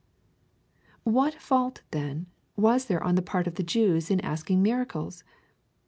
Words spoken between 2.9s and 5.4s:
on the part of the Jews in asking miracles